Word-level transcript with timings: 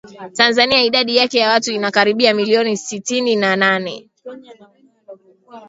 Tanzania 0.33 0.83
idadi 0.83 1.15
yake 1.15 1.39
ya 1.39 1.49
watu 1.49 1.71
inakaribia 1.71 2.33
milioni 2.33 2.77
sitini 2.77 3.35
na 3.35 3.55
nane 3.55 4.09